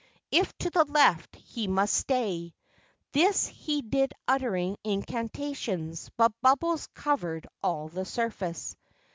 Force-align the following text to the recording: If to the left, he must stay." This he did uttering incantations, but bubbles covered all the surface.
If 0.31 0.57
to 0.57 0.71
the 0.71 0.85
left, 0.85 1.35
he 1.35 1.67
must 1.67 1.93
stay." 1.93 2.55
This 3.11 3.45
he 3.45 3.83
did 3.83 4.15
uttering 4.27 4.77
incantations, 4.83 6.09
but 6.17 6.31
bubbles 6.41 6.87
covered 6.95 7.45
all 7.61 7.87
the 7.87 8.05
surface. 8.05 8.75